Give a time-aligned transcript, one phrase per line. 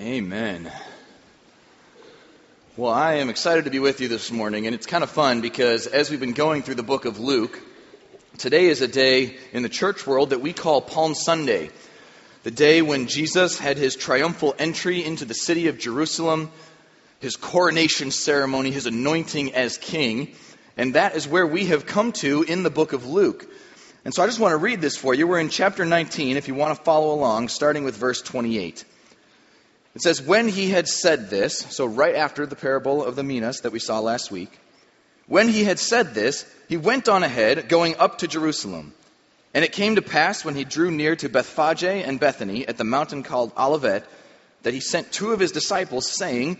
[0.00, 0.70] Amen.
[2.76, 5.40] Well, I am excited to be with you this morning, and it's kind of fun
[5.40, 7.60] because as we've been going through the book of Luke,
[8.36, 11.70] today is a day in the church world that we call Palm Sunday.
[12.44, 16.52] The day when Jesus had his triumphal entry into the city of Jerusalem,
[17.18, 20.36] his coronation ceremony, his anointing as king,
[20.76, 23.50] and that is where we have come to in the book of Luke.
[24.04, 25.26] And so I just want to read this for you.
[25.26, 28.84] We're in chapter 19, if you want to follow along, starting with verse 28.
[29.98, 33.62] It says, When he had said this, so right after the parable of the minas
[33.62, 34.56] that we saw last week,
[35.26, 38.94] when he had said this, he went on ahead, going up to Jerusalem.
[39.52, 42.84] And it came to pass when he drew near to Bethphage and Bethany at the
[42.84, 44.06] mountain called Olivet,
[44.62, 46.58] that he sent two of his disciples, saying,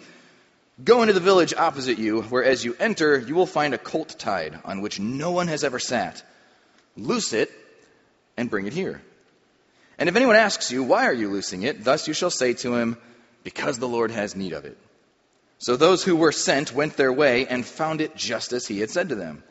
[0.83, 4.17] Go into the village opposite you, where as you enter, you will find a colt
[4.19, 6.25] tied, on which no one has ever sat.
[6.97, 7.53] Loose it
[8.37, 9.01] and bring it here.
[9.97, 11.85] And if anyone asks you, Why are you loosing it?
[11.85, 12.99] Thus you shall say to him,
[13.45, 14.77] because the Lord has need of it.
[15.59, 18.91] So those who were sent went their way and found it just as he had
[18.91, 19.43] said to them.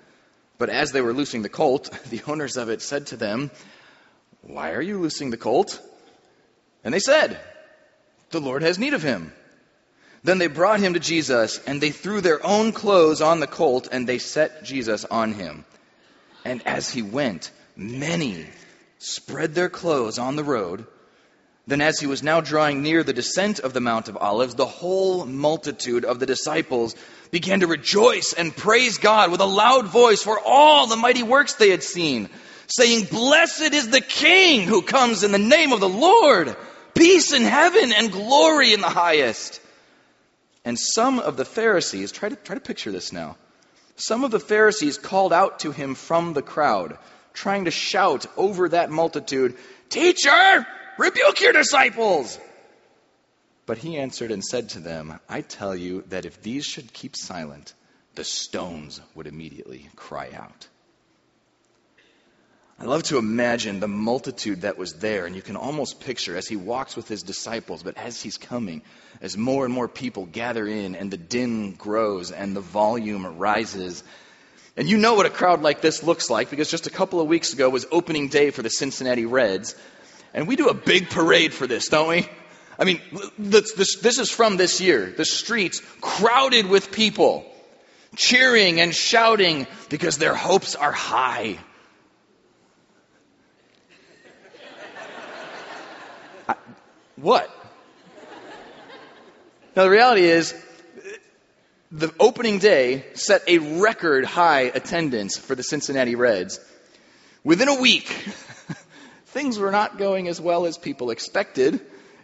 [0.57, 3.51] But as they were loosing the colt, the owners of it said to them,
[4.41, 5.81] Why are you loosing the colt?
[6.83, 7.39] And they said,
[8.31, 9.33] The Lord has need of him.
[10.23, 13.87] Then they brought him to Jesus, and they threw their own clothes on the colt,
[13.91, 15.63] and they set Jesus on him.
[16.43, 18.45] And as he went, many
[18.99, 20.87] spread their clothes on the road.
[21.67, 24.65] Then, as he was now drawing near the descent of the Mount of Olives, the
[24.65, 26.95] whole multitude of the disciples
[27.29, 31.55] began to rejoice and praise God with a loud voice for all the mighty works
[31.55, 32.29] they had seen,
[32.67, 36.55] saying, Blessed is the King who comes in the name of the Lord,
[36.95, 39.59] peace in heaven and glory in the highest.
[40.63, 43.35] And some of the Pharisees, try to, try to picture this now.
[43.97, 46.97] Some of the Pharisees called out to him from the crowd,
[47.33, 49.57] trying to shout over that multitude,
[49.89, 50.65] Teacher!
[50.97, 52.39] Rebuke your disciples!
[53.65, 57.15] But he answered and said to them, I tell you that if these should keep
[57.15, 57.73] silent,
[58.15, 60.67] the stones would immediately cry out.
[62.79, 66.47] I love to imagine the multitude that was there, and you can almost picture as
[66.47, 68.83] he walks with his disciples, but as he's coming,
[69.19, 74.03] as more and more people gather in, and the din grows and the volume rises.
[74.77, 77.27] And you know what a crowd like this looks like because just a couple of
[77.27, 79.75] weeks ago was opening day for the Cincinnati Reds.
[80.33, 82.27] And we do a big parade for this, don't we?
[82.79, 83.01] I mean,
[83.39, 85.13] this, this, this, is from this year.
[85.15, 87.45] The streets crowded with people,
[88.15, 91.57] cheering and shouting because their hopes are high.
[96.47, 96.55] I,
[97.15, 97.49] what?
[99.75, 100.53] Now, the reality is,
[101.91, 106.59] the opening day set a record high attendance for the Cincinnati Reds.
[107.43, 108.11] Within a week,
[109.37, 111.79] things were not going as well as people expected,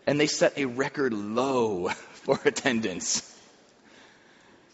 [0.07, 1.89] and they set a record low
[2.25, 3.21] for attendance.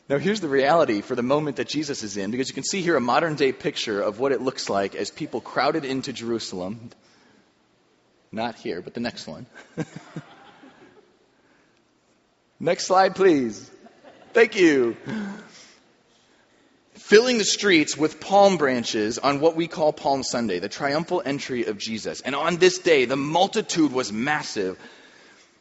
[0.07, 2.81] Now, here's the reality for the moment that Jesus is in, because you can see
[2.81, 6.91] here a modern day picture of what it looks like as people crowded into Jerusalem.
[8.31, 9.45] Not here, but the next one.
[12.57, 13.69] next slide, please.
[14.31, 14.95] Thank you
[17.09, 21.65] filling the streets with palm branches on what we call Palm Sunday, the triumphal entry
[21.65, 22.21] of Jesus.
[22.21, 24.77] And on this day, the multitude was massive.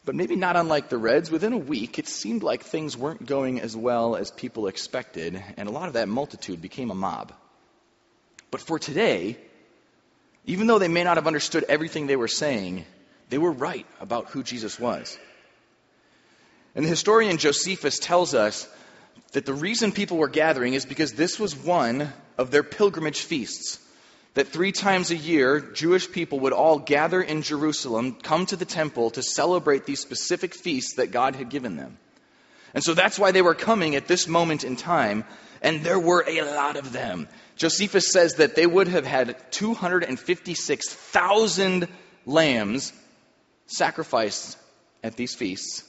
[0.05, 3.63] But maybe not unlike the Reds, within a week, it seemed like things weren't going
[3.63, 7.33] as well as people expected, and a lot of that multitude became a mob.
[8.51, 9.39] But for today,
[10.45, 12.85] even though they may not have understood everything they were saying,
[13.31, 15.19] they were right about who Jesus was.
[16.75, 18.69] And the historian Josephus tells us
[19.33, 23.79] that the reason people were gathering is because this was one of their pilgrimage feasts.
[24.35, 28.65] That three times a year, Jewish people would all gather in Jerusalem, come to the
[28.65, 31.99] temple to celebrate these specific feasts that God had given them.
[32.75, 35.25] And so that's why they were coming at this moment in time,
[35.63, 37.27] and there were a lot of them.
[37.57, 41.89] Josephus says that they would have had 256,000
[42.27, 42.93] lambs
[43.67, 44.59] sacrificed
[45.03, 45.88] at these feasts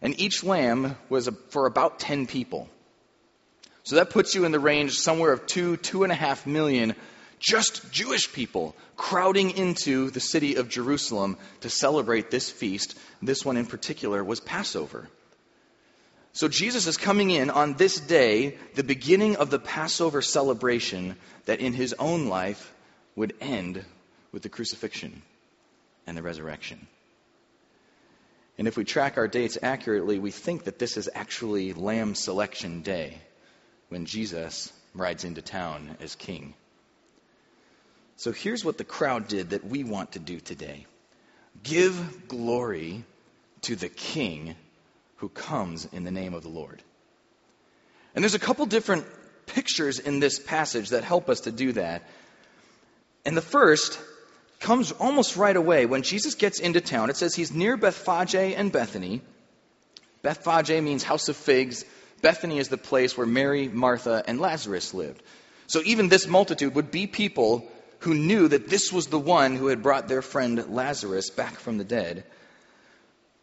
[0.00, 2.68] and each lamb was for about 10 people.
[3.84, 6.94] So that puts you in the range somewhere of two, two and a half million
[7.40, 12.98] just Jewish people crowding into the city of Jerusalem to celebrate this feast.
[13.22, 15.08] This one in particular was Passover.
[16.32, 21.16] So Jesus is coming in on this day, the beginning of the Passover celebration
[21.46, 22.72] that in his own life
[23.16, 23.84] would end
[24.30, 25.22] with the crucifixion
[26.06, 26.86] and the resurrection.
[28.58, 32.82] And if we track our dates accurately, we think that this is actually Lamb Selection
[32.82, 33.18] Day
[33.88, 36.54] when Jesus rides into town as king.
[38.16, 40.86] So here's what the crowd did that we want to do today
[41.62, 43.04] give glory
[43.62, 44.54] to the king
[45.16, 46.82] who comes in the name of the Lord.
[48.14, 49.06] And there's a couple different
[49.46, 52.02] pictures in this passage that help us to do that.
[53.24, 53.98] And the first
[54.60, 57.10] comes almost right away when Jesus gets into town.
[57.10, 59.22] It says he's near Bethphage and Bethany.
[60.22, 61.84] Bethphage means house of figs.
[62.22, 65.22] Bethany is the place where Mary, Martha, and Lazarus lived.
[65.68, 67.70] So even this multitude would be people
[68.00, 71.78] who knew that this was the one who had brought their friend Lazarus back from
[71.78, 72.24] the dead.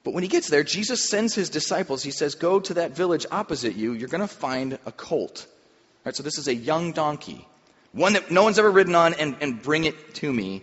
[0.04, 2.04] But when he gets there, Jesus sends his disciples.
[2.04, 3.94] He says, Go to that village opposite you.
[3.94, 5.46] You're going to find a colt.
[5.48, 7.48] All right, so this is a young donkey,
[7.92, 10.62] one that no one's ever ridden on, and, and bring it to me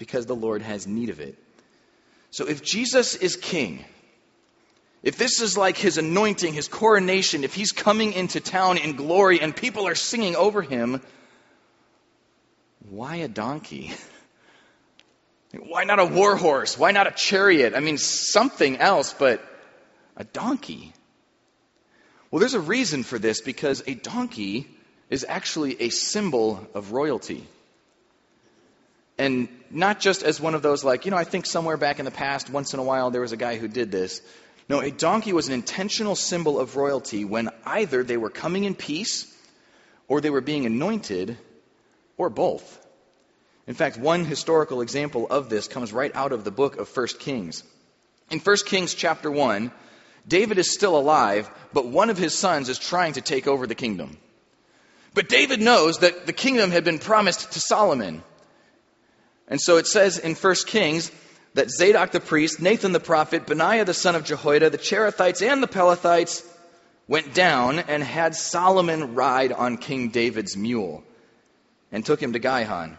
[0.00, 1.36] because the Lord has need of it.
[2.30, 3.84] So if Jesus is king,
[5.02, 9.40] if this is like his anointing, his coronation, if he's coming into town in glory
[9.42, 11.02] and people are singing over him,
[12.88, 13.92] why a donkey?
[15.52, 16.78] Why not a war horse?
[16.78, 17.74] Why not a chariot?
[17.74, 19.44] I mean, something else, but
[20.16, 20.92] a donkey.
[22.30, 24.68] Well, there's a reason for this because a donkey
[25.08, 27.44] is actually a symbol of royalty.
[29.18, 32.04] And not just as one of those, like, you know, I think somewhere back in
[32.04, 34.20] the past, once in a while, there was a guy who did this.
[34.68, 38.74] No, a donkey was an intentional symbol of royalty when either they were coming in
[38.74, 39.32] peace
[40.08, 41.38] or they were being anointed
[42.16, 42.78] or both.
[43.66, 47.06] In fact, one historical example of this comes right out of the book of 1
[47.18, 47.62] Kings.
[48.30, 49.72] In 1 Kings chapter 1,
[50.26, 53.74] David is still alive, but one of his sons is trying to take over the
[53.74, 54.18] kingdom.
[55.14, 58.22] But David knows that the kingdom had been promised to Solomon.
[59.50, 61.10] And so it says in 1 Kings
[61.54, 65.62] that Zadok the priest, Nathan the prophet, Benaiah the son of Jehoiada, the Cherethites, and
[65.62, 66.46] the Pelethites
[67.08, 71.02] went down and had Solomon ride on King David's mule
[71.90, 72.96] and took him to Gihon.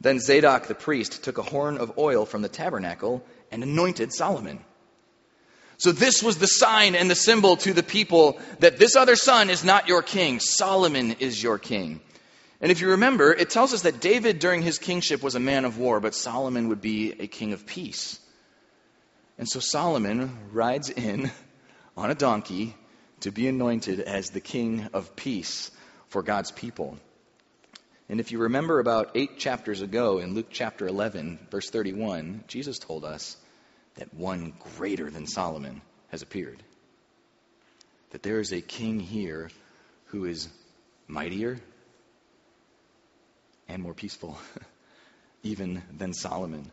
[0.00, 4.58] Then Zadok the priest took a horn of oil from the tabernacle and anointed Solomon.
[5.76, 9.50] So this was the sign and the symbol to the people that this other son
[9.50, 10.40] is not your king.
[10.40, 12.00] Solomon is your king.
[12.60, 15.64] And if you remember, it tells us that David during his kingship was a man
[15.64, 18.18] of war, but Solomon would be a king of peace.
[19.38, 21.30] And so Solomon rides in
[21.96, 22.74] on a donkey
[23.20, 25.70] to be anointed as the king of peace
[26.08, 26.98] for God's people.
[28.08, 32.78] And if you remember about eight chapters ago in Luke chapter 11, verse 31, Jesus
[32.78, 33.36] told us
[33.96, 36.62] that one greater than Solomon has appeared.
[38.10, 39.50] That there is a king here
[40.06, 40.48] who is
[41.08, 41.58] mightier
[43.68, 44.38] and more peaceful,
[45.42, 46.70] even than Solomon.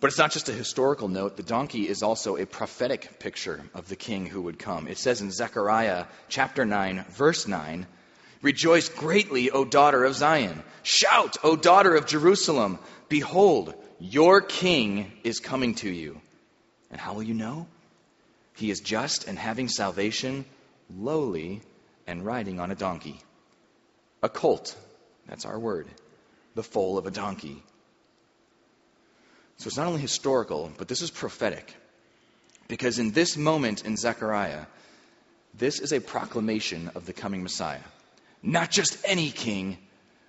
[0.00, 1.36] But it's not just a historical note.
[1.36, 4.88] The donkey is also a prophetic picture of the king who would come.
[4.88, 7.86] It says in Zechariah chapter 9, verse 9,
[8.42, 10.64] Rejoice greatly, O daughter of Zion.
[10.82, 12.80] Shout, O daughter of Jerusalem.
[13.08, 16.20] Behold, your king is coming to you.
[16.90, 17.68] And how will you know?
[18.54, 20.44] He is just and having salvation,
[20.92, 21.62] lowly
[22.08, 23.20] and riding on a donkey.
[24.22, 24.76] A colt,
[25.26, 25.86] that's our word,
[26.54, 27.62] the foal of a donkey.
[29.58, 31.74] So it's not only historical, but this is prophetic.
[32.68, 34.66] Because in this moment in Zechariah,
[35.54, 37.84] this is a proclamation of the coming Messiah.
[38.42, 39.78] Not just any king,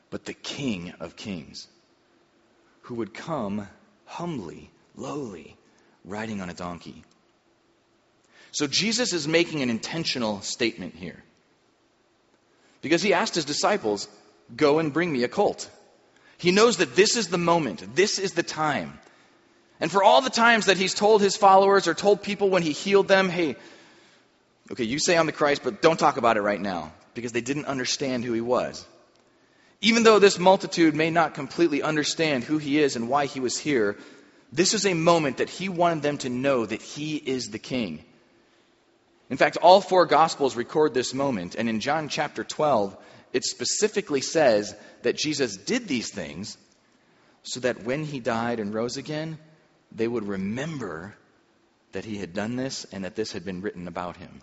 [0.10, 1.68] but the King of kings,
[2.82, 3.68] who would come
[4.06, 5.56] humbly, lowly,
[6.06, 7.04] riding on a donkey.
[8.52, 11.24] So Jesus is making an intentional statement here.
[12.82, 14.08] Because he asked his disciples,
[14.56, 15.70] Go and bring me a colt.
[16.38, 19.00] He knows that this is the moment, this is the time.
[19.80, 22.72] And for all the times that he's told his followers or told people when he
[22.72, 23.56] healed them, hey,
[24.72, 27.42] okay, you say I'm the Christ, but don't talk about it right now because they
[27.42, 28.86] didn't understand who he was.
[29.82, 33.58] Even though this multitude may not completely understand who he is and why he was
[33.58, 33.98] here,
[34.52, 38.04] this is a moment that he wanted them to know that he is the king.
[39.30, 42.96] In fact, all four gospels record this moment, and in John chapter 12,
[43.34, 46.58] it specifically says that Jesus did these things
[47.42, 49.38] so that when he died and rose again,
[49.92, 51.16] they would remember
[51.92, 54.42] that he had done this and that this had been written about him.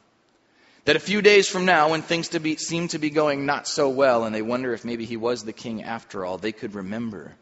[0.84, 3.68] That a few days from now, when things to be, seem to be going not
[3.68, 6.74] so well, and they wonder if maybe he was the king after all, they could
[6.74, 7.34] remember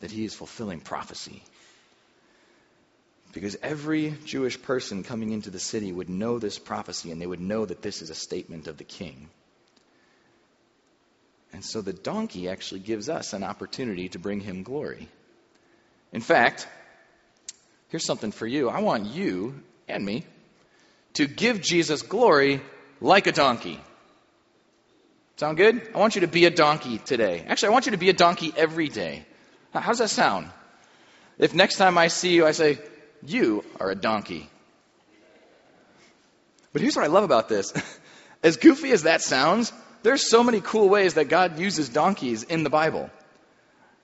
[0.00, 1.42] that he is fulfilling prophecy.
[3.32, 7.40] Because every Jewish person coming into the city would know this prophecy, and they would
[7.40, 9.28] know that this is a statement of the king.
[11.52, 15.08] And so the donkey actually gives us an opportunity to bring him glory.
[16.12, 16.66] In fact,
[17.88, 18.68] here's something for you.
[18.68, 20.24] I want you and me
[21.14, 22.60] to give Jesus glory
[23.00, 23.80] like a donkey.
[25.36, 25.88] Sound good?
[25.94, 27.44] I want you to be a donkey today.
[27.46, 29.24] Actually, I want you to be a donkey every day.
[29.72, 30.50] How does that sound?
[31.38, 32.78] If next time I see you, I say,
[33.24, 34.48] You are a donkey.
[36.72, 37.72] But here's what I love about this.
[38.42, 39.70] As goofy as that sounds,
[40.02, 43.10] there's so many cool ways that God uses donkeys in the Bible.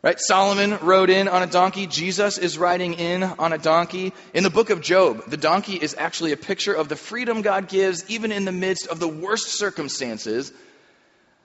[0.03, 0.21] Right?
[0.21, 1.87] Solomon rode in on a donkey.
[1.87, 4.13] Jesus is riding in on a donkey.
[4.35, 7.69] In the book of Job, the donkey is actually a picture of the freedom God
[7.69, 10.53] gives even in the midst of the worst circumstances.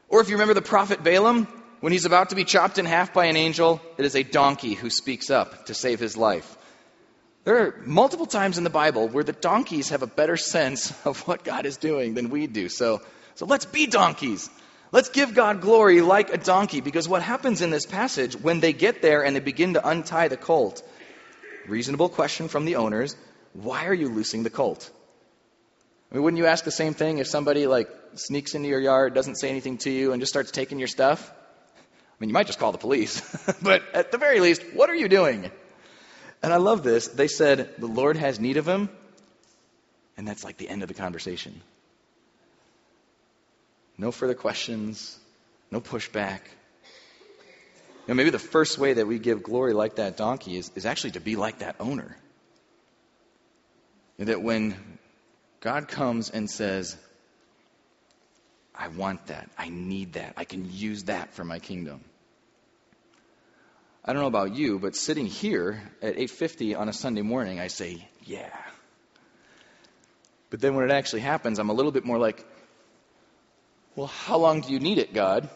[0.09, 1.47] Or if you remember the prophet Balaam,
[1.79, 4.73] when he's about to be chopped in half by an angel, it is a donkey
[4.73, 6.57] who speaks up to save his life.
[7.43, 11.27] There are multiple times in the Bible where the donkeys have a better sense of
[11.27, 12.69] what God is doing than we do.
[12.69, 13.01] So,
[13.35, 14.49] so let's be donkeys.
[14.91, 18.73] Let's give God glory like a donkey because what happens in this passage when they
[18.73, 20.83] get there and they begin to untie the colt?
[21.67, 23.15] Reasonable question from the owners
[23.53, 24.89] why are you loosing the colt?
[26.09, 29.13] I mean, wouldn't you ask the same thing if somebody like sneaks into your yard,
[29.13, 31.29] doesn't say anything to you, and just starts taking your stuff?
[31.31, 33.21] I mean, you might just call the police,
[33.61, 35.51] but at the very least, what are you doing?
[36.43, 37.07] And I love this.
[37.07, 38.89] They said, The Lord has need of him,
[40.17, 41.61] and that's like the end of the conversation.
[43.97, 45.19] No further questions,
[45.69, 46.39] no pushback.
[48.07, 50.87] You know, maybe the first way that we give glory like that donkey is, is
[50.87, 52.17] actually to be like that owner.
[54.17, 54.75] that when
[55.59, 56.97] God comes and says,
[58.73, 62.01] I want that, I need that, I can use that for my kingdom.
[64.03, 67.67] I don't know about you, but sitting here at 8:50 on a Sunday morning, I
[67.67, 68.49] say, "Yeah."
[70.49, 72.45] But then when it actually happens, I'm a little bit more like,
[73.95, 75.49] well, how long do you need it, God?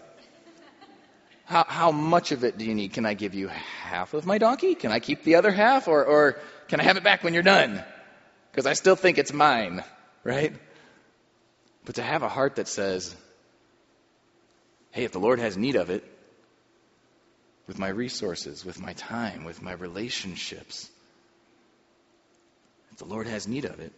[1.46, 2.94] How, how much of it do you need?
[2.94, 4.74] Can I give you half of my donkey?
[4.74, 5.88] Can I keep the other half?
[5.88, 7.84] Or, or can I have it back when you're done?
[8.52, 9.84] Because I still think it's mine,
[10.24, 10.54] right?
[11.84, 13.16] But to have a heart that says,
[14.92, 16.04] hey, if the Lord has need of it,
[17.68, 20.90] with my resources, with my time, with my relationships,
[22.92, 23.92] if the Lord has need of it.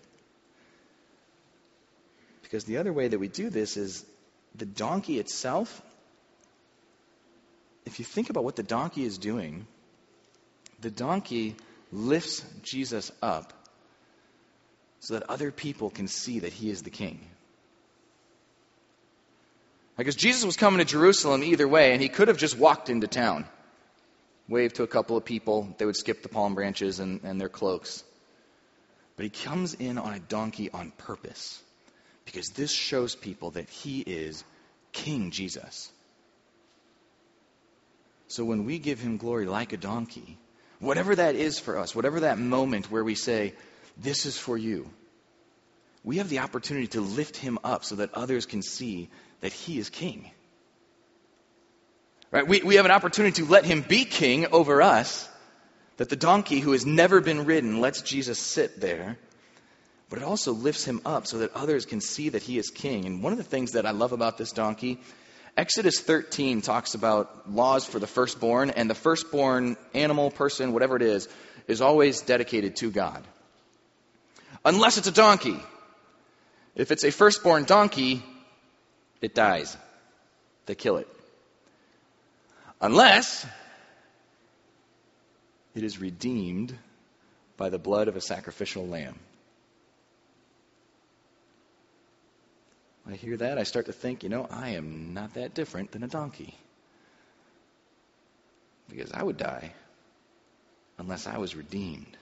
[2.44, 4.06] Because the other way that we do this is
[4.56, 5.82] the donkey itself,
[7.86, 9.68] if you think about what the donkey is doing,
[10.80, 11.56] the donkey
[11.92, 13.54] lifts Jesus up
[15.00, 17.20] so that other people can see that he is the king.
[19.98, 23.08] Because Jesus was coming to Jerusalem either way, and he could have just walked into
[23.08, 23.46] town,
[24.48, 27.50] waved to a couple of people, they would skip the palm branches and, and their
[27.50, 28.04] cloaks.
[29.16, 31.62] But he comes in on a donkey on purpose
[32.26, 34.44] because this shows people that he is
[34.94, 35.92] King Jesus.
[38.28, 40.38] So when we give him glory like a donkey,
[40.80, 43.54] whatever that is for us, whatever that moment where we say,
[43.98, 44.90] This is for you,
[46.04, 49.10] we have the opportunity to lift him up so that others can see
[49.42, 50.30] that he is king.
[52.32, 52.48] Right?
[52.48, 55.28] We, we have an opportunity to let him be king over us,
[55.98, 59.18] that the donkey who has never been ridden lets Jesus sit there
[60.10, 63.06] but it also lifts him up so that others can see that he is king.
[63.06, 65.00] And one of the things that I love about this donkey,
[65.58, 71.02] Exodus 13 talks about laws for the firstborn, and the firstborn animal, person, whatever it
[71.02, 71.28] is,
[71.68, 73.26] is always dedicated to God.
[74.64, 75.60] Unless it's a donkey.
[76.76, 78.24] If it's a firstborn donkey,
[79.22, 79.76] it dies.
[80.68, 81.08] They kill it.
[82.80, 83.46] Unless
[85.74, 86.78] it is redeemed
[87.56, 89.18] by the blood of a sacrificial lamb.
[93.10, 96.04] I hear that, I start to think, you know, I am not that different than
[96.04, 96.54] a donkey.
[98.90, 99.74] Because I would die
[100.98, 102.18] unless I was redeemed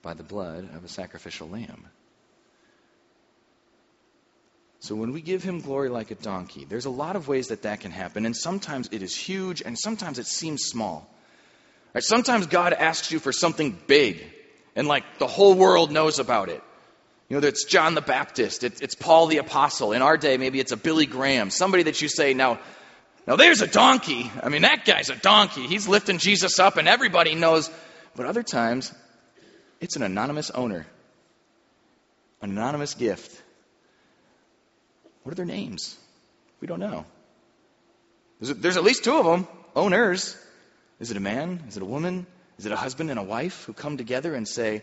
[0.00, 1.86] by the blood of a sacrificial lamb.
[4.80, 7.62] So when we give him glory like a donkey, there's a lot of ways that
[7.62, 11.08] that can happen, and sometimes it is huge, and sometimes it seems small.
[11.94, 12.04] Right?
[12.04, 14.24] Sometimes God asks you for something big,
[14.76, 16.62] and like the whole world knows about it.
[17.28, 19.92] You know, it's John the Baptist, it's, it's Paul the Apostle.
[19.92, 22.58] In our day, maybe it's a Billy Graham, somebody that you say, now,
[23.26, 24.30] now there's a donkey.
[24.42, 25.66] I mean, that guy's a donkey.
[25.66, 27.70] He's lifting Jesus up and everybody knows.
[28.16, 28.94] But other times,
[29.80, 30.86] it's an anonymous owner,
[32.40, 33.42] an anonymous gift.
[35.28, 35.94] What are their names?
[36.58, 37.04] We don't know.
[38.40, 40.34] There's, there's at least two of them, owners.
[41.00, 41.64] Is it a man?
[41.68, 42.26] Is it a woman?
[42.56, 44.82] Is it a husband and a wife who come together and say,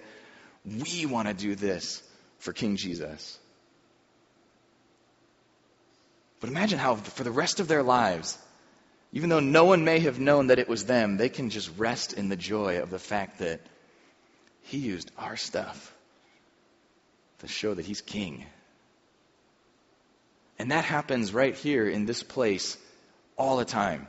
[0.64, 2.04] We want to do this
[2.38, 3.40] for King Jesus.
[6.42, 8.38] But imagine how, for the rest of their lives,
[9.14, 12.14] even though no one may have known that it was them, they can just rest
[12.14, 13.62] in the joy of the fact that
[14.62, 15.92] He used our stuff
[17.40, 18.46] to show that He's King.
[20.58, 22.78] And that happens right here in this place
[23.38, 24.08] all the time.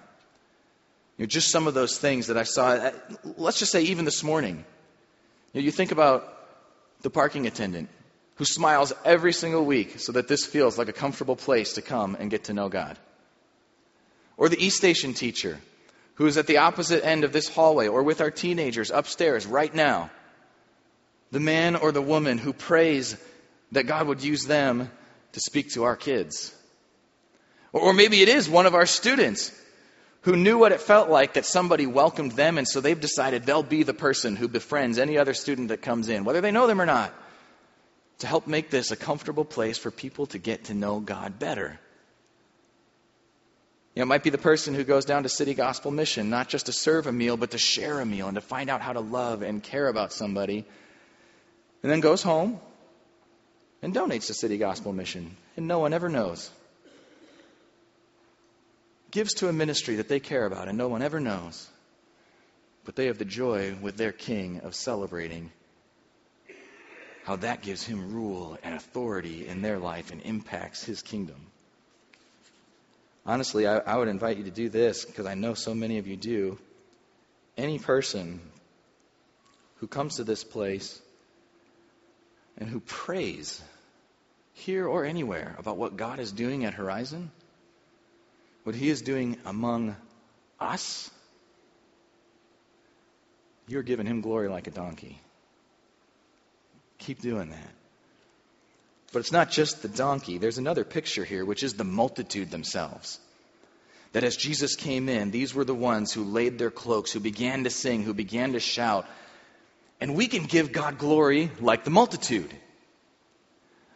[1.17, 2.93] You know, just some of those things that I saw, uh,
[3.37, 4.65] let's just say even this morning.
[5.53, 6.33] You, know, you think about
[7.03, 7.88] the parking attendant
[8.37, 12.17] who smiles every single week so that this feels like a comfortable place to come
[12.21, 12.99] and get to know God.
[14.37, 15.59] Or the East Station teacher
[16.17, 19.75] who is at the opposite end of this hallway or with our teenagers upstairs right
[19.75, 20.11] now.
[21.31, 23.17] The man or the woman who prays
[23.73, 24.91] that God would use them
[25.37, 26.55] to speak to our kids.
[27.71, 29.52] Or maybe it is one of our students
[30.23, 33.62] who knew what it felt like that somebody welcomed them, and so they've decided they'll
[33.62, 36.81] be the person who befriends any other student that comes in, whether they know them
[36.81, 37.12] or not,
[38.21, 41.78] to help make this a comfortable place for people to get to know God better.
[43.95, 46.49] You know, it might be the person who goes down to City Gospel Mission, not
[46.49, 48.95] just to serve a meal, but to share a meal and to find out how
[48.95, 50.64] to love and care about somebody.
[51.83, 52.59] And then goes home
[53.83, 56.50] and donates to City Gospel Mission, and no one ever knows.
[59.11, 61.68] Gives to a ministry that they care about, and no one ever knows.
[62.85, 65.50] But they have the joy with their king of celebrating
[67.26, 71.35] how that gives him rule and authority in their life and impacts his kingdom.
[73.26, 76.06] Honestly, I, I would invite you to do this because I know so many of
[76.06, 76.56] you do.
[77.56, 78.40] Any person
[79.78, 81.02] who comes to this place
[82.59, 83.61] and who prays
[84.53, 87.31] here or anywhere about what God is doing at Horizon,
[88.65, 89.95] what He is doing among
[90.59, 91.11] us,
[93.69, 95.21] you're giving Him glory like a donkey.
[96.99, 97.71] Keep doing that.
[99.13, 100.39] But it's not just the donkey.
[100.39, 103.21] There's another picture here, which is the multitude themselves.
[104.13, 107.65] That as Jesus came in, these were the ones who laid their cloaks, who began
[107.65, 109.07] to sing, who began to shout.
[110.00, 112.53] And we can give God glory like the multitude.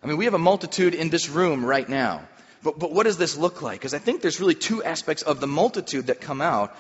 [0.03, 2.27] I mean, we have a multitude in this room right now.
[2.63, 3.81] But, but what does this look like?
[3.81, 6.75] Because I think there's really two aspects of the multitude that come out.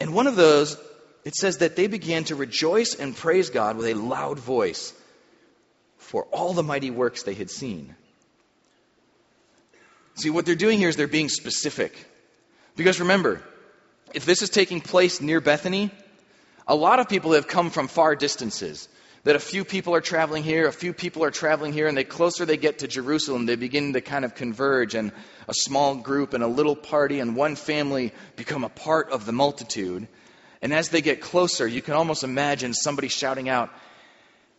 [0.00, 0.76] And one of those,
[1.24, 4.92] it says that they began to rejoice and praise God with a loud voice
[5.98, 7.94] for all the mighty works they had seen.
[10.14, 11.94] See, what they're doing here is they're being specific.
[12.76, 13.42] Because remember,
[14.14, 15.90] if this is taking place near Bethany,
[16.70, 18.88] a lot of people have come from far distances.
[19.24, 22.04] That a few people are traveling here, a few people are traveling here, and the
[22.04, 25.10] closer they get to Jerusalem, they begin to kind of converge, and
[25.48, 29.32] a small group and a little party and one family become a part of the
[29.32, 30.06] multitude.
[30.62, 33.70] And as they get closer, you can almost imagine somebody shouting out,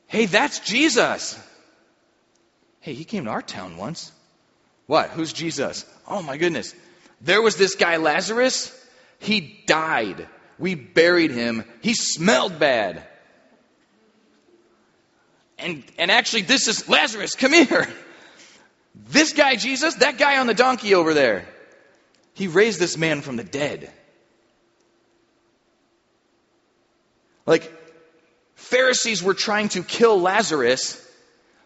[0.08, 1.40] Hey, that's Jesus.
[2.82, 4.12] Hey, he came to our town once.
[4.86, 5.12] What?
[5.12, 5.86] Who's Jesus?
[6.06, 6.76] Oh my goodness.
[7.22, 8.78] There was this guy Lazarus.
[9.20, 10.28] He died.
[10.62, 11.66] We buried him.
[11.82, 13.04] He smelled bad.
[15.58, 17.88] And, and actually, this is Lazarus, come here.
[18.94, 21.48] This guy, Jesus, that guy on the donkey over there,
[22.34, 23.92] he raised this man from the dead.
[27.48, 27.72] Like,
[28.54, 31.04] Pharisees were trying to kill Lazarus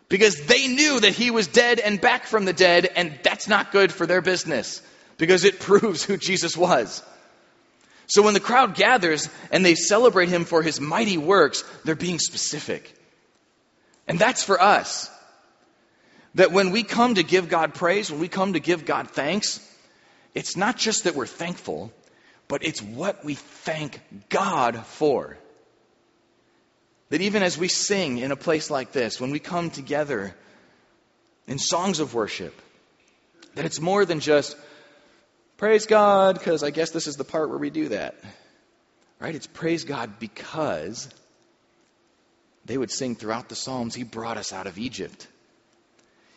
[0.07, 3.73] because they knew that he was dead and back from the dead, and that's not
[3.73, 4.81] good for their business
[5.17, 7.03] because it proves who Jesus was.
[8.07, 12.19] So when the crowd gathers and they celebrate him for his mighty works, they're being
[12.19, 12.93] specific.
[14.07, 15.09] And that's for us.
[16.35, 19.59] That when we come to give God praise, when we come to give God thanks,
[20.33, 21.91] it's not just that we're thankful,
[22.47, 25.37] but it's what we thank God for.
[27.09, 30.35] That even as we sing in a place like this, when we come together
[31.47, 32.59] in songs of worship,
[33.55, 34.57] that it's more than just
[35.57, 38.15] praise God, because I guess this is the part where we do that.
[39.19, 39.35] Right?
[39.35, 41.07] It's praise God because
[42.65, 45.27] they would sing throughout the Psalms, He brought us out of Egypt.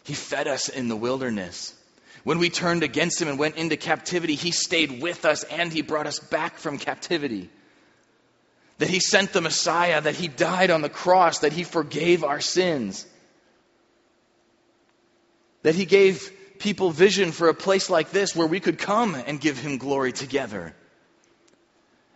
[0.05, 1.75] He fed us in the wilderness.
[2.25, 5.83] When we turned against Him and went into captivity, He stayed with us and He
[5.83, 7.51] brought us back from captivity
[8.79, 12.41] that he sent the Messiah, that he died on the cross, that he forgave our
[12.41, 13.07] sins,
[15.63, 19.41] that he gave people vision for a place like this where we could come and
[19.41, 20.75] give him glory together.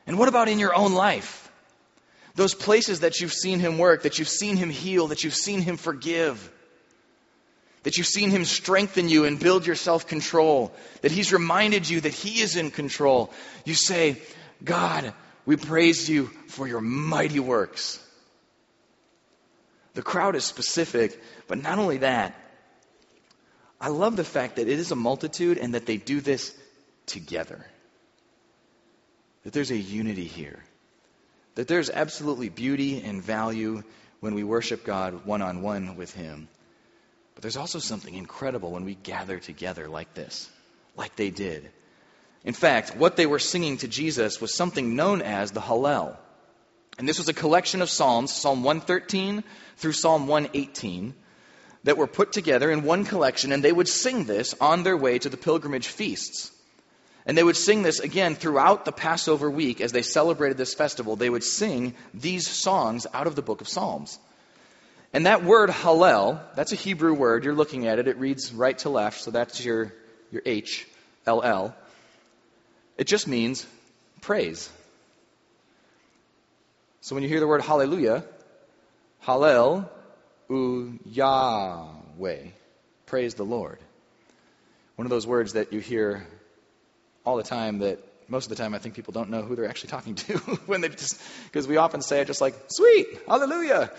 [0.07, 1.51] And what about in your own life?
[2.35, 5.61] Those places that you've seen him work, that you've seen him heal, that you've seen
[5.61, 6.51] him forgive,
[7.83, 12.01] that you've seen him strengthen you and build your self control, that he's reminded you
[12.01, 13.31] that he is in control.
[13.65, 14.21] You say,
[14.65, 15.13] God,
[15.45, 17.99] we praise you for your mighty works.
[19.95, 22.35] The crowd is specific, but not only that,
[23.83, 26.57] I love the fact that it is a multitude and that they do this
[27.07, 27.67] together.
[29.43, 30.63] That there's a unity here.
[31.57, 33.83] That there's absolutely beauty and value
[34.21, 36.49] when we worship God one on one with Him.
[37.35, 40.49] But there's also something incredible when we gather together like this,
[40.97, 41.69] like they did.
[42.45, 46.17] In fact, what they were singing to Jesus was something known as the Hallel.
[46.99, 49.43] And this was a collection of Psalms, Psalm 113
[49.77, 51.15] through Psalm 118,
[51.85, 55.19] that were put together in one collection, and they would sing this on their way
[55.19, 56.53] to the pilgrimage feasts.
[57.27, 61.15] And they would sing this again throughout the Passover week as they celebrated this festival.
[61.15, 64.19] They would sing these songs out of the book of Psalms.
[65.13, 67.45] And that word Hallel, that's a Hebrew word.
[67.45, 68.09] You're looking at it.
[68.09, 69.93] It reads right to left, so that's your,
[70.31, 70.87] your H,
[71.27, 71.77] L L.
[72.97, 73.67] It just means
[74.21, 74.71] praise.
[77.03, 78.25] So when you hear the word hallelujah,
[79.25, 79.89] Hallel
[81.07, 82.39] Yahweh,
[83.07, 83.79] praise the Lord.
[84.97, 86.27] One of those words that you hear
[87.25, 89.69] all the time that most of the time I think people don't know who they're
[89.69, 93.91] actually talking to when they just because we often say it just like sweet hallelujah.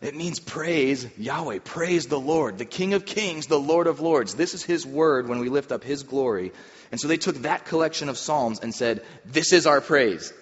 [0.00, 4.34] It means praise Yahweh praise the Lord the King of Kings the Lord of Lords.
[4.34, 6.52] This is his word when we lift up his glory.
[6.90, 10.32] And so they took that collection of psalms and said this is our praise.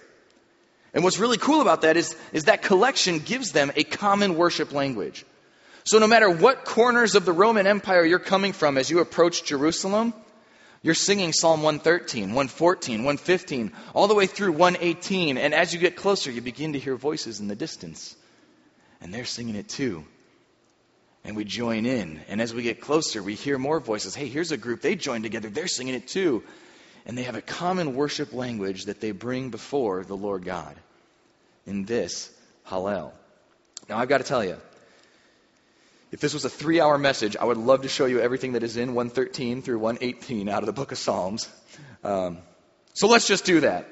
[0.92, 4.72] And what's really cool about that is, is that collection gives them a common worship
[4.72, 5.24] language
[5.84, 9.44] so no matter what corners of the Roman Empire you're coming from as you approach
[9.44, 10.14] Jerusalem
[10.82, 15.36] you're singing Psalm 113, 114, 115, all the way through 118.
[15.36, 18.16] And as you get closer, you begin to hear voices in the distance.
[19.02, 20.04] And they're singing it too.
[21.22, 22.20] And we join in.
[22.28, 24.14] And as we get closer, we hear more voices.
[24.14, 24.80] Hey, here's a group.
[24.80, 25.50] They join together.
[25.50, 26.42] They're singing it too.
[27.04, 30.74] And they have a common worship language that they bring before the Lord God
[31.66, 32.30] in this
[32.66, 33.12] Hallel.
[33.86, 34.56] Now, I've got to tell you,
[36.12, 38.62] if this was a three hour message, I would love to show you everything that
[38.62, 41.48] is in 113 through 118 out of the book of Psalms.
[42.02, 42.38] Um,
[42.94, 43.86] so let's just do that.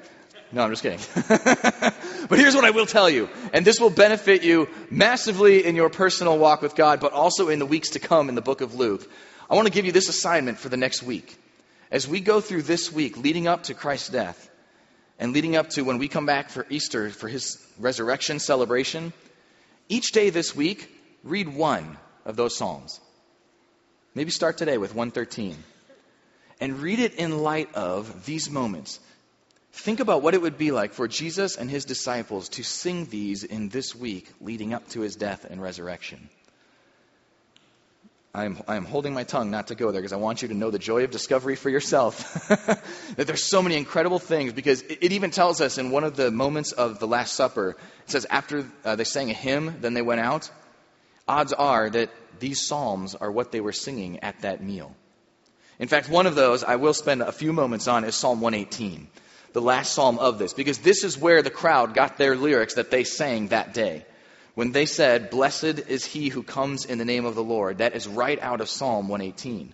[0.51, 0.99] No, I'm just kidding.
[2.27, 5.89] but here's what I will tell you, and this will benefit you massively in your
[5.89, 8.73] personal walk with God, but also in the weeks to come in the book of
[8.73, 9.09] Luke.
[9.49, 11.37] I want to give you this assignment for the next week.
[11.91, 14.49] As we go through this week leading up to Christ's death
[15.19, 19.13] and leading up to when we come back for Easter for his resurrection celebration,
[19.87, 20.89] each day this week,
[21.23, 22.99] read one of those Psalms.
[24.15, 25.55] Maybe start today with 113
[26.59, 28.99] and read it in light of these moments.
[29.71, 33.43] Think about what it would be like for Jesus and his disciples to sing these
[33.43, 36.29] in this week leading up to his death and resurrection.
[38.33, 40.49] I am, I am holding my tongue not to go there because I want you
[40.49, 42.47] to know the joy of discovery for yourself.
[43.15, 46.15] that there's so many incredible things because it, it, even tells us in one of
[46.15, 49.95] the moments of the Last Supper, it says after uh, they sang a hymn, then
[49.95, 50.51] they went out
[51.29, 54.93] odds are that these psalms are what they were singing at that meal.
[55.77, 59.07] In fact, one of those I will spend a few moments on is Psalm 118,
[59.53, 62.91] the last psalm of this, because this is where the crowd got their lyrics that
[62.91, 64.05] they sang that day.
[64.55, 67.95] When they said, Blessed is he who comes in the name of the Lord, that
[67.95, 69.73] is right out of Psalm 118.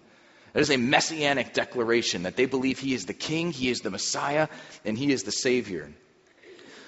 [0.53, 3.89] That is a messianic declaration that they believe he is the king, he is the
[3.89, 4.47] Messiah,
[4.83, 5.89] and he is the Savior.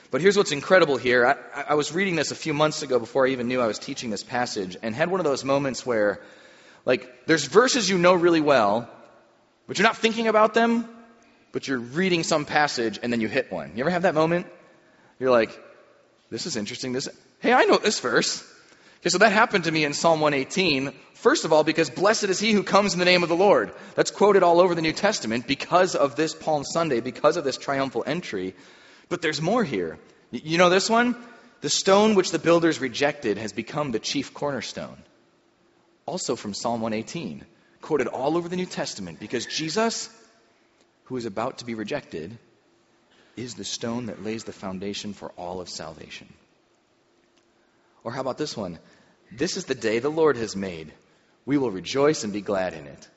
[0.10, 1.26] But here's what's incredible here.
[1.26, 3.78] I, I, was reading this a few months ago before I even knew I was
[3.78, 6.22] teaching this passage and had one of those moments where,
[6.86, 8.90] like, there's verses you know really well,
[9.68, 10.88] but you're not thinking about them,
[11.52, 13.74] but you're reading some passage and then you hit one.
[13.76, 14.48] You ever have that moment?
[15.20, 15.62] You're like,
[16.30, 16.94] this is interesting.
[16.94, 18.44] This, hey, I know this verse.
[19.02, 20.94] Okay, so that happened to me in Psalm 118.
[21.16, 23.74] First of all, because blessed is he who comes in the name of the Lord.
[23.96, 27.58] That's quoted all over the New Testament because of this Palm Sunday, because of this
[27.58, 28.56] triumphal entry.
[29.10, 30.00] But there's more here.
[30.32, 31.16] You know this one?
[31.62, 34.98] The stone which the builders rejected has become the chief cornerstone.
[36.06, 37.46] Also from Psalm 118,
[37.82, 40.10] quoted all over the New Testament, because Jesus,
[41.06, 42.38] who is about to be rejected,
[43.36, 46.32] is the stone that lays the foundation for all of salvation.
[48.04, 48.80] Or how about this one?
[49.32, 50.94] This is the day the Lord has made.
[51.46, 53.08] We will rejoice and be glad in it.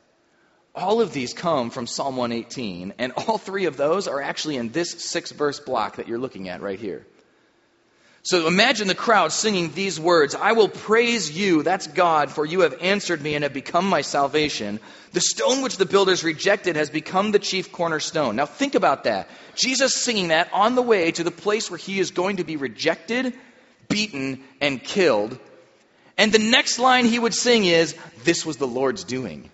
[0.74, 4.70] All of these come from Psalm 118, and all three of those are actually in
[4.70, 7.06] this six verse block that you're looking at right here.
[8.22, 12.61] So imagine the crowd singing these words I will praise you, that's God, for you
[12.61, 14.78] have answered me and have become my salvation.
[15.12, 18.37] The stone which the builders rejected has become the chief cornerstone.
[18.37, 19.28] Now think about that.
[19.56, 22.56] Jesus singing that on the way to the place where he is going to be
[22.56, 23.35] rejected,
[23.88, 25.38] beaten, and killed.
[26.18, 29.50] And the next line he would sing is, This was the Lord's doing.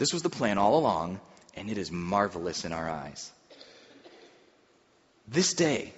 [0.00, 1.20] This was the plan all along,
[1.54, 3.30] and it is marvelous in our eyes.
[5.28, 5.92] This day,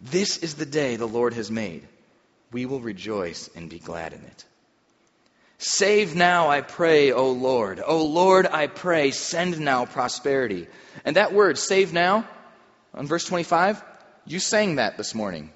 [0.00, 1.86] this is the day the Lord has made.
[2.50, 4.44] We will rejoice and be glad in it.
[5.58, 7.80] Save now, I pray, O Lord.
[7.86, 10.66] O Lord, I pray, send now prosperity.
[11.04, 12.26] And that word, save now,
[12.92, 13.84] on verse 25,
[14.26, 15.52] you sang that this morning.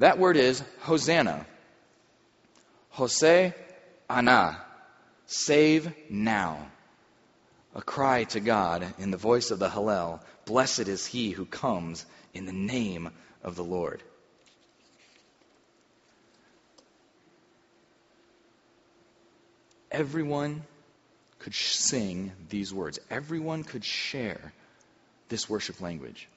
[0.00, 1.46] That word is Hosanna.
[2.90, 3.54] Jose
[4.10, 4.65] Ana.
[5.26, 6.70] Save now.
[7.74, 12.06] A cry to God in the voice of the Hallel Blessed is he who comes
[12.32, 13.10] in the name
[13.42, 14.02] of the Lord.
[19.90, 20.62] Everyone
[21.40, 24.52] could sing these words, everyone could share
[25.28, 26.28] this worship language.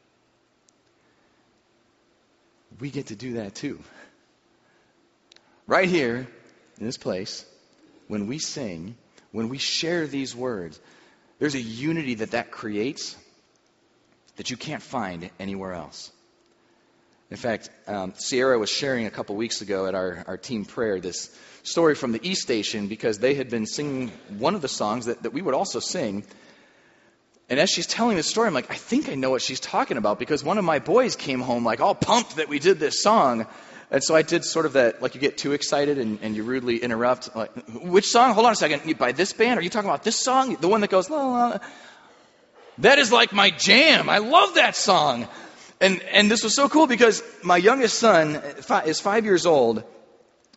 [2.80, 3.80] We get to do that too.
[5.67, 6.28] Right here,
[6.80, 7.45] in this place,
[8.10, 8.98] when we sing,
[9.32, 10.80] when we share these words,
[11.38, 13.15] there's a unity that that creates
[14.36, 16.12] that you can't find anywhere else.
[17.30, 21.00] In fact, um, Sierra was sharing a couple weeks ago at our, our team prayer
[21.00, 21.30] this
[21.62, 25.22] story from the East Station because they had been singing one of the songs that,
[25.22, 26.24] that we would also sing.
[27.48, 29.98] And as she's telling the story, I'm like, I think I know what she's talking
[29.98, 33.04] about because one of my boys came home like all pumped that we did this
[33.04, 33.45] song.
[33.91, 36.43] And so I did sort of that, like you get too excited and, and you
[36.43, 37.36] rudely interrupt.
[37.36, 38.34] Like, which song?
[38.34, 38.84] Hold on a second.
[38.86, 39.60] You, By this band?
[39.60, 40.56] Are you talking about this song?
[40.56, 41.58] The one that goes, la, la, la.
[42.80, 44.10] That is like my jam.
[44.10, 45.28] I love that song.
[45.82, 48.36] And, and this was so cool because my youngest son
[48.86, 49.84] is five years old,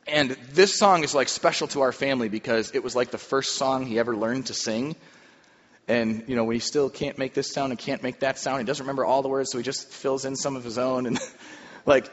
[0.06, 3.54] and this song is like special to our family because it was like the first
[3.54, 4.96] song he ever learned to sing.
[5.86, 8.58] And, you know, when he still can't make this sound and can't make that sound,
[8.60, 11.06] he doesn't remember all the words, so he just fills in some of his own.
[11.06, 11.18] And,
[11.86, 12.08] like,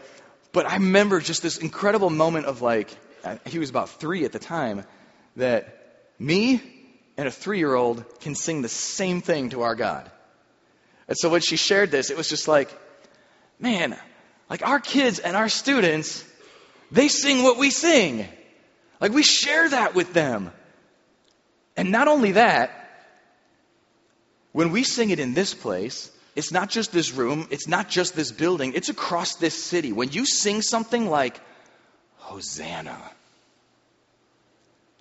[0.51, 2.89] but I remember just this incredible moment of, like,
[3.23, 4.85] uh, he was about three at the time,
[5.35, 6.61] that me
[7.17, 10.09] and a three year old can sing the same thing to our God.
[11.07, 12.69] And so when she shared this, it was just like,
[13.59, 13.97] man,
[14.49, 16.23] like our kids and our students,
[16.91, 18.27] they sing what we sing.
[19.01, 20.51] Like we share that with them.
[21.75, 22.75] And not only that,
[24.51, 28.15] when we sing it in this place, it's not just this room, it's not just
[28.15, 29.91] this building, it's across this city.
[29.91, 31.39] When you sing something like,
[32.17, 32.99] Hosanna,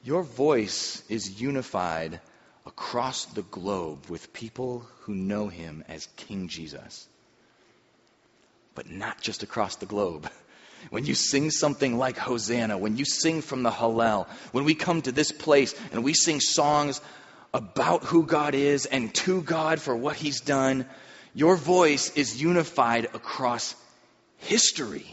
[0.02, 2.20] your voice is unified
[2.66, 7.08] across the globe with people who know him as King Jesus
[8.78, 10.30] but not just across the globe.
[10.90, 15.02] When you sing something like Hosanna, when you sing from the Hallel, when we come
[15.02, 17.00] to this place and we sing songs
[17.52, 20.86] about who God is and to God for what He's done,
[21.38, 23.77] your voice is unified across
[24.38, 25.07] history.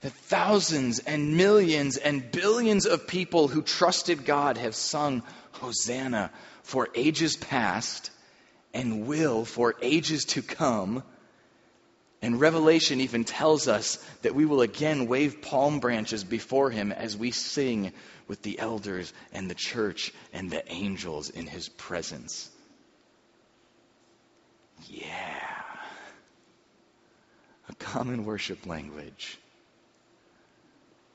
[0.00, 6.32] That thousands and millions and billions of people who trusted God have sung Hosanna
[6.64, 8.10] for ages past
[8.72, 11.04] and will for ages to come
[12.20, 17.18] and Revelation even tells us that we will again wave palm branches before him as
[17.18, 17.92] we sing
[18.26, 22.50] with the elders and the church and the angels in his presence.
[24.88, 25.40] Yeah.
[27.68, 29.38] A common worship language.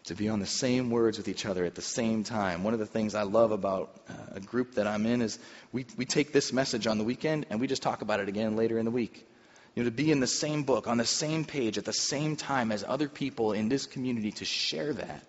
[0.05, 2.63] To be on the same words with each other at the same time.
[2.63, 5.37] One of the things I love about uh, a group that I'm in is
[5.71, 8.55] we, we take this message on the weekend and we just talk about it again
[8.55, 9.27] later in the week.
[9.75, 12.35] You know, to be in the same book, on the same page, at the same
[12.35, 15.23] time as other people in this community to share that.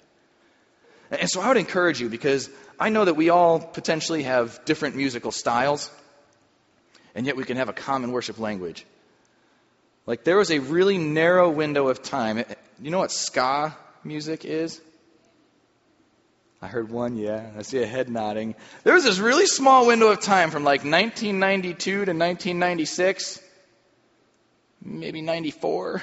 [1.11, 4.97] And so I would encourage you because I know that we all potentially have different
[4.97, 5.91] musical styles,
[7.15, 8.85] and yet we can have a common worship language.
[10.07, 12.45] Like there was a really narrow window of time.
[12.81, 14.81] You know what ska music is?
[16.63, 17.51] I heard one, yeah.
[17.57, 18.55] I see a head nodding.
[18.85, 23.41] There was this really small window of time from like 1992 to 1996
[24.83, 26.03] maybe 94,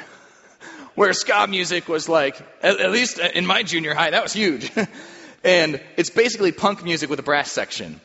[0.95, 4.71] where ska music was like, at, least in my junior high, that was huge.
[5.43, 7.99] and it's basically punk music with a brass section.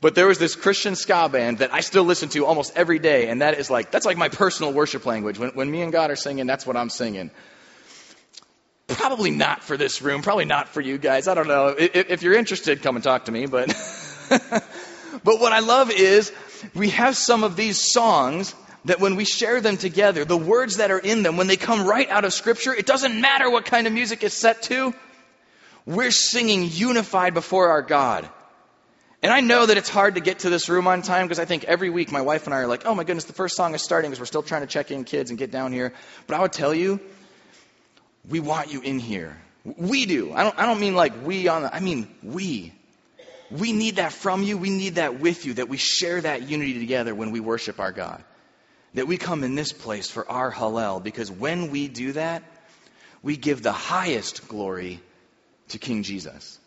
[0.00, 3.28] But there was this Christian ska band that I still listen to almost every day,
[3.28, 5.38] and that is like, that's like my personal worship language.
[5.38, 7.30] When, when me and God are singing, that's what I'm singing.
[8.88, 11.28] Probably not for this room, probably not for you guys.
[11.28, 11.68] I don't know.
[11.68, 13.68] If, if you're interested, come and talk to me, but.
[14.30, 16.32] but what I love is
[16.74, 18.54] we have some of these songs
[18.86, 21.86] that when we share them together, the words that are in them, when they come
[21.86, 24.94] right out of Scripture, it doesn't matter what kind of music it's set to,
[25.84, 28.28] we're singing unified before our God.
[29.22, 31.44] And I know that it's hard to get to this room on time because I
[31.44, 33.74] think every week my wife and I are like, oh my goodness, the first song
[33.74, 35.92] is starting because we're still trying to check in kids and get down here.
[36.26, 37.00] But I would tell you,
[38.28, 39.36] we want you in here.
[39.64, 40.32] We do.
[40.32, 42.72] I don't, I don't mean like we on the, I mean we.
[43.50, 44.56] We need that from you.
[44.56, 47.92] We need that with you, that we share that unity together when we worship our
[47.92, 48.22] God
[48.94, 52.42] that we come in this place for our Hallel because when we do that,
[53.22, 55.00] we give the highest glory
[55.68, 56.58] to King Jesus.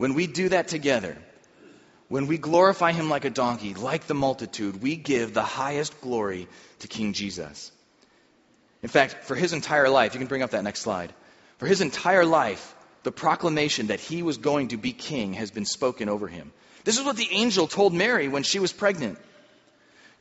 [0.00, 1.14] When we do that together,
[2.08, 6.48] when we glorify him like a donkey, like the multitude, we give the highest glory
[6.78, 7.70] to King Jesus.
[8.82, 11.12] In fact, for his entire life, you can bring up that next slide.
[11.58, 15.66] For his entire life, the proclamation that he was going to be king has been
[15.66, 16.50] spoken over him.
[16.84, 19.18] This is what the angel told Mary when she was pregnant.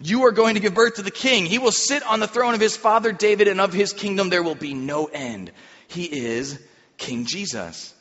[0.01, 1.45] You are going to give birth to the king.
[1.45, 4.43] He will sit on the throne of his father David, and of his kingdom there
[4.43, 5.53] will be no end.
[5.87, 6.59] He is
[6.97, 7.95] King Jesus.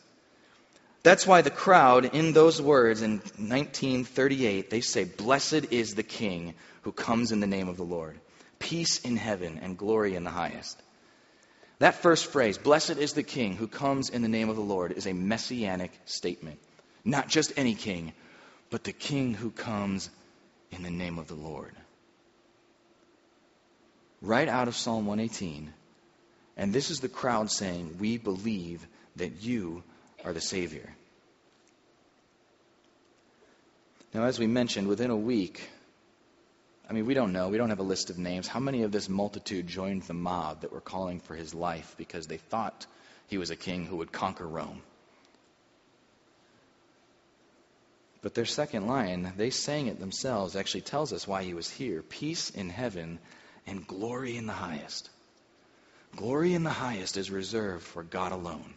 [1.03, 6.55] That's why the crowd, in those words in 1938, they say, Blessed is the King
[6.83, 8.19] who comes in the name of the Lord.
[8.59, 10.81] Peace in heaven and glory in the highest.
[11.79, 14.93] That first phrase, Blessed is the King who comes in the name of the Lord,
[14.93, 16.59] is a messianic statement.
[17.05, 18.13] Not just any king,
[18.71, 20.11] but the King who comes
[20.73, 21.75] in the name of the Lord.
[24.21, 25.73] Right out of Psalm 118.
[26.57, 28.85] And this is the crowd saying, We believe
[29.17, 29.85] that you
[30.25, 30.95] are the Savior.
[34.15, 35.69] Now, as we mentioned, within a week,
[36.89, 37.49] I mean, we don't know.
[37.49, 38.49] We don't have a list of names.
[38.49, 42.27] How many of this multitude joined the mob that were calling for his life because
[42.27, 42.87] they thought
[43.27, 44.81] he was a king who would conquer Rome?
[48.23, 52.03] But their second line, they sang it themselves, actually tells us why he was here
[52.03, 53.19] peace in heaven
[53.67, 55.11] and glory in the highest.
[56.17, 58.75] Glory in the highest is reserved for God alone.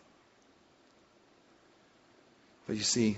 [2.68, 3.18] But you see,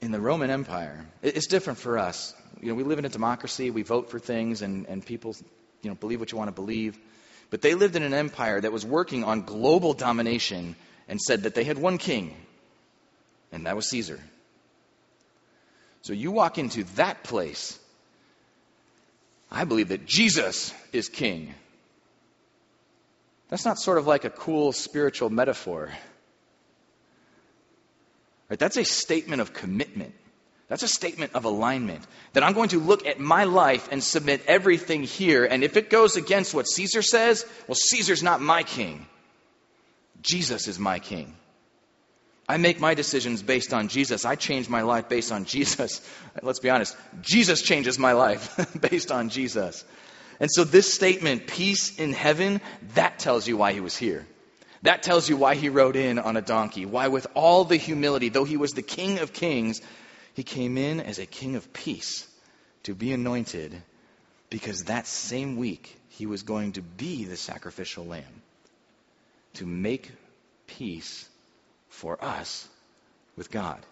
[0.00, 2.34] in the Roman Empire, it's different for us.
[2.60, 5.36] You know, we live in a democracy, we vote for things, and, and people
[5.82, 6.98] you know, believe what you want to believe.
[7.50, 10.76] But they lived in an empire that was working on global domination
[11.08, 12.34] and said that they had one king,
[13.52, 14.20] and that was Caesar.
[16.02, 17.78] So you walk into that place.
[19.50, 21.54] I believe that Jesus is king.
[23.48, 25.90] That's not sort of like a cool spiritual metaphor.
[28.48, 28.58] Right?
[28.58, 30.14] That's a statement of commitment.
[30.68, 32.06] That's a statement of alignment.
[32.34, 35.44] That I'm going to look at my life and submit everything here.
[35.44, 39.06] And if it goes against what Caesar says, well, Caesar's not my king.
[40.20, 41.34] Jesus is my king.
[42.48, 44.24] I make my decisions based on Jesus.
[44.24, 46.00] I change my life based on Jesus.
[46.42, 46.96] Let's be honest.
[47.20, 49.84] Jesus changes my life based on Jesus.
[50.40, 52.60] And so this statement, peace in heaven,
[52.94, 54.26] that tells you why he was here.
[54.82, 56.86] That tells you why he rode in on a donkey.
[56.86, 59.80] Why, with all the humility, though he was the king of kings,
[60.34, 62.26] he came in as a king of peace
[62.84, 63.82] to be anointed
[64.50, 68.42] because that same week he was going to be the sacrificial lamb
[69.54, 70.10] to make
[70.66, 71.28] peace
[71.88, 72.68] for us
[73.36, 73.84] with God.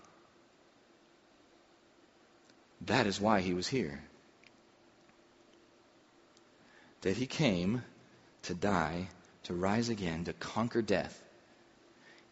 [2.82, 4.00] That is why he was here.
[7.02, 7.82] That he came
[8.42, 9.08] to die,
[9.46, 11.20] to rise again, to conquer death.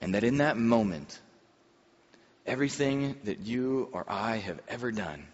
[0.01, 1.19] And that in that moment,
[2.47, 5.27] everything that you or I have ever done,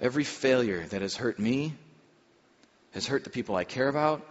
[0.00, 1.74] every failure that has hurt me,
[2.92, 4.26] has hurt the people I care about,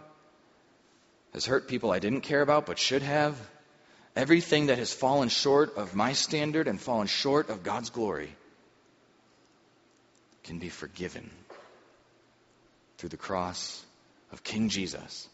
[1.34, 3.40] has hurt people I didn't care about but should have,
[4.16, 8.36] Everything that has fallen short of my standard and fallen short of God's glory
[10.44, 11.30] can be forgiven
[12.98, 13.82] through the cross
[14.34, 15.30] of King Jesus,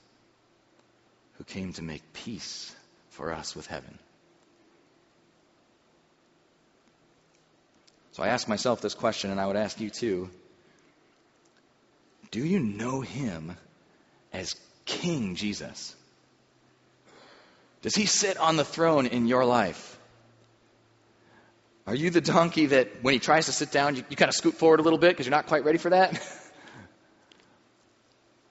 [1.38, 2.76] who came to make peace
[3.10, 3.98] for us with heaven.
[8.14, 10.30] So I ask myself this question, and I would ask you too.
[12.32, 13.56] Do you know him
[14.32, 15.96] as King Jesus?
[17.82, 20.00] Does he sit on the throne in your life?
[21.88, 24.36] Are you the donkey that when he tries to sit down, you, you kind of
[24.36, 26.20] scoot forward a little bit because you're not quite ready for that?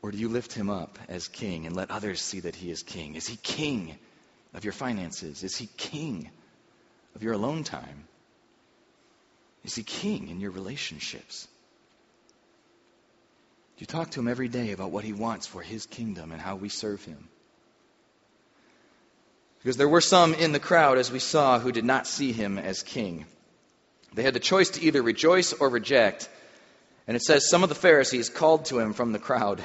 [0.04, 2.82] or do you lift him up as king and let others see that he is
[2.82, 3.14] king?
[3.14, 3.96] Is he king
[4.52, 5.42] of your finances?
[5.42, 6.28] Is he king
[7.14, 8.04] of your alone time?
[9.64, 11.48] Is he king in your relationships?
[13.78, 16.40] Do you talk to him every day about what he wants for his kingdom and
[16.40, 17.26] how we serve him?
[19.62, 22.58] Because there were some in the crowd, as we saw, who did not see him
[22.58, 23.24] as king.
[24.12, 26.28] They had the choice to either rejoice or reject.
[27.08, 29.62] And it says some of the Pharisees called to him from the crowd,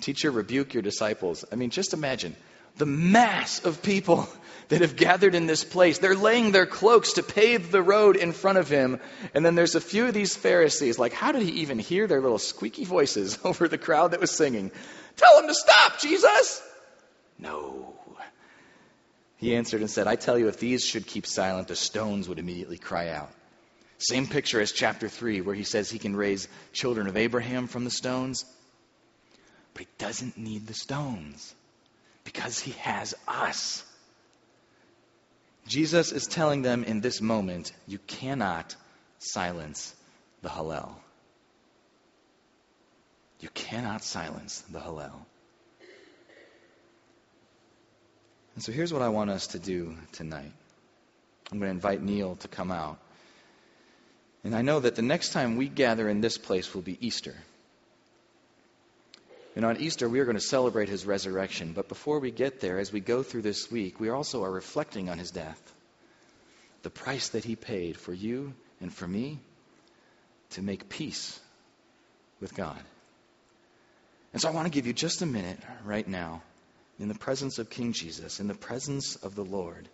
[0.00, 1.44] Teacher, rebuke your disciples.
[1.50, 2.36] I mean, just imagine
[2.76, 4.28] the mass of people
[4.68, 5.98] that have gathered in this place.
[5.98, 9.00] They're laying their cloaks to pave the road in front of him.
[9.34, 10.98] And then there's a few of these Pharisees.
[10.98, 14.30] Like, how did he even hear their little squeaky voices over the crowd that was
[14.30, 14.70] singing?
[15.16, 16.62] Tell them to stop, Jesus!
[17.38, 17.94] No.
[19.38, 22.38] He answered and said, I tell you, if these should keep silent, the stones would
[22.38, 23.30] immediately cry out.
[23.98, 27.84] Same picture as chapter 3, where he says he can raise children of Abraham from
[27.84, 28.44] the stones.
[29.76, 31.54] But he doesn't need the stones
[32.24, 33.84] because he has us.
[35.66, 38.74] Jesus is telling them in this moment, you cannot
[39.18, 39.94] silence
[40.40, 40.94] the Hallel.
[43.40, 45.26] You cannot silence the Hallel.
[48.54, 50.52] And so here's what I want us to do tonight.
[51.52, 52.96] I'm going to invite Neil to come out.
[54.42, 57.34] And I know that the next time we gather in this place will be Easter.
[59.56, 61.72] And on Easter, we are going to celebrate his resurrection.
[61.72, 65.08] But before we get there, as we go through this week, we also are reflecting
[65.08, 65.60] on his death.
[66.86, 69.40] the price that he paid for you and for me
[70.50, 71.40] to make peace
[72.40, 72.80] with God.
[74.32, 76.42] And so I want to give you just a minute right now
[77.00, 79.88] in the presence of King Jesus, in the presence of the Lord,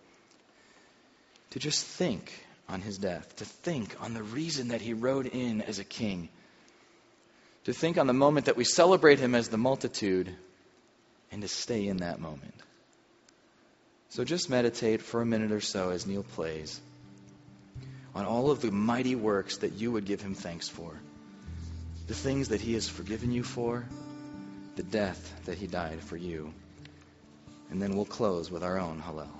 [1.52, 2.30] to just think
[2.68, 6.28] on his death, to think on the reason that he rode in as a king,
[7.64, 10.34] to think on the moment that we celebrate him as the multitude,
[11.30, 12.54] and to stay in that moment.
[14.10, 16.80] So just meditate for a minute or so as Neil plays
[18.14, 20.92] on all of the mighty works that you would give him thanks for,
[22.08, 23.86] the things that he has forgiven you for,
[24.76, 26.52] the death that he died for you.
[27.70, 29.30] And then we'll close with our own Hallel.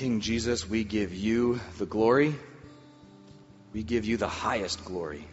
[0.00, 2.34] King Jesus, we give you the glory.
[3.74, 5.28] We give you the highest glory.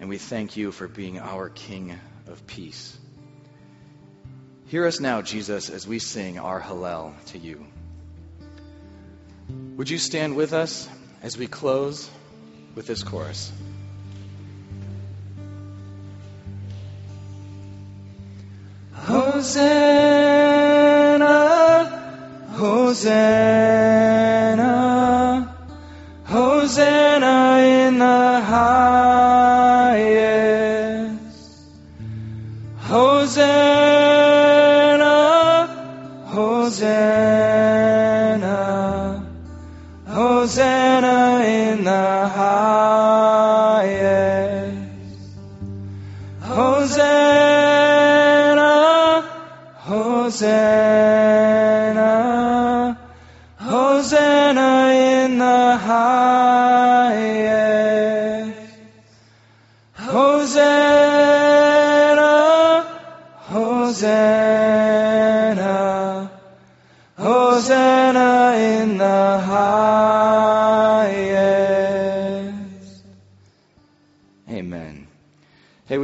[0.00, 2.96] And we thank you for being our King of peace.
[4.68, 7.66] Hear us now, Jesus, as we sing our Hallel to you.
[9.76, 10.88] Would you stand with us
[11.22, 12.08] as we close
[12.74, 13.52] with this chorus?
[18.94, 20.17] Hosanna,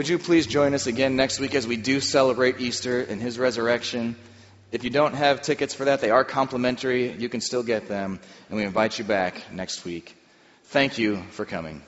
[0.05, 3.39] would you please join us again next week as we do celebrate Easter and his
[3.39, 4.17] resurrection?
[4.71, 7.11] If you don't have tickets for that, they are complimentary.
[7.11, 10.15] You can still get them, and we invite you back next week.
[10.65, 11.81] Thank you for coming.